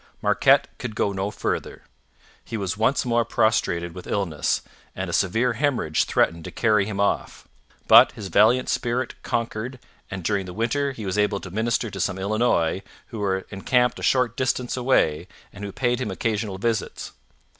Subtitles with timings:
[0.19, 1.83] Marquette could go no farther;
[2.43, 4.63] he was once more prostrated with illness,
[4.95, 7.47] and a severe hemorrhage threatened to carry him off.
[7.87, 9.77] But his valiant spirit conquered,
[10.09, 13.99] and during the winter he was able to minister to some Illinois, who were encamped
[13.99, 17.11] a short distance away and who paid him occasional visits.